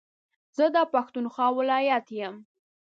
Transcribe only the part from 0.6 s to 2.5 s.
دا پښتونخوا ولايت يم